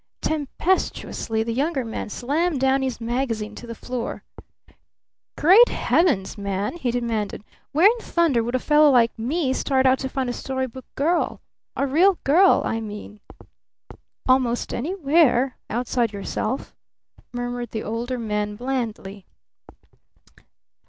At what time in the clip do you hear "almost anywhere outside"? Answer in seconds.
14.27-16.13